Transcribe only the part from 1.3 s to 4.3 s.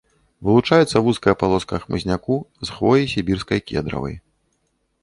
палоска хмызняку з хвоі сібірскай кедравай.